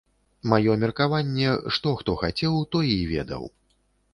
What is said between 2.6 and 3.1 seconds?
той і